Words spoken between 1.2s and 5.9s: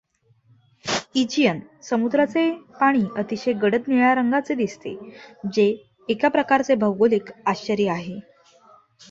Aegean समुद्राचे पाणी अतिशय गडद निळ्या रंगाचे दिसते, जे